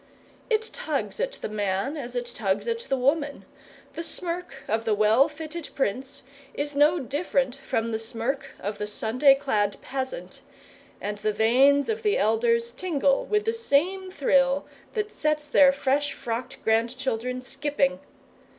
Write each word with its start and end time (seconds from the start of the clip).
It 0.49 0.71
tugs 0.73 1.19
at 1.19 1.33
the 1.33 1.47
man 1.47 1.95
as 1.95 2.15
it 2.15 2.25
tugs 2.33 2.67
at 2.67 2.79
the 2.79 2.97
woman; 2.97 3.45
the 3.93 4.01
smirk 4.01 4.63
of 4.67 4.83
the 4.83 4.95
well 4.95 5.29
fitted 5.29 5.69
prince 5.75 6.23
is 6.55 6.73
no 6.75 6.97
different 6.99 7.57
from 7.57 7.91
the 7.91 7.99
smirk 7.99 8.49
of 8.59 8.79
the 8.79 8.87
Sunday 8.87 9.35
clad 9.35 9.79
peasant; 9.83 10.41
and 10.99 11.19
the 11.19 11.31
veins 11.31 11.87
of 11.87 12.01
the 12.01 12.17
elders 12.17 12.71
tingle 12.71 13.25
with 13.25 13.45
the 13.45 13.53
same 13.53 14.09
thrill 14.09 14.65
that 14.93 15.11
sets 15.11 15.45
their 15.47 15.71
fresh 15.71 16.13
frocked 16.13 16.63
grandchildren 16.63 17.43
skipping. 17.43 17.99